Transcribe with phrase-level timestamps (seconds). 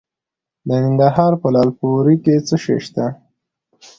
[0.67, 3.05] د ننګرهار په لعل پورې کې څه شی شته؟